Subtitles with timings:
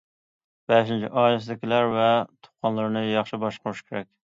[0.71, 4.13] بەشىنچى، ئائىلىسىدىكىلەر ۋە تۇغقانلىرىنى ياخشى باشقۇرۇش كېرەك.